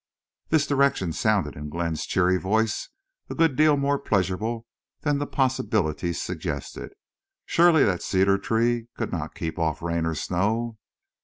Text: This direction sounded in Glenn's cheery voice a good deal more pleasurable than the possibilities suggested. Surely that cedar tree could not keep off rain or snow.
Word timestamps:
This 0.49 0.65
direction 0.65 1.13
sounded 1.13 1.55
in 1.55 1.69
Glenn's 1.69 2.07
cheery 2.07 2.37
voice 2.39 2.89
a 3.29 3.35
good 3.35 3.55
deal 3.55 3.77
more 3.77 3.99
pleasurable 3.99 4.65
than 5.01 5.19
the 5.19 5.27
possibilities 5.27 6.19
suggested. 6.19 6.93
Surely 7.45 7.83
that 7.83 8.01
cedar 8.01 8.39
tree 8.39 8.87
could 8.97 9.11
not 9.11 9.35
keep 9.35 9.59
off 9.59 9.83
rain 9.83 10.07
or 10.07 10.15
snow. 10.15 10.79